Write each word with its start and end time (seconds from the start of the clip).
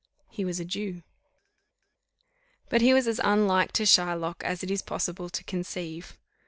he 0.31 0.43
was 0.43 0.59
a 0.59 0.65
Jew." 0.65 1.03
But 2.69 2.81
he 2.81 2.91
was 2.91 3.07
as 3.07 3.21
unlike 3.23 3.71
to 3.73 3.83
Shylock 3.83 4.43
as 4.43 4.63
it 4.63 4.71
is 4.71 4.81
possible 4.81 5.29
to 5.29 5.43
conceive. 5.43 6.17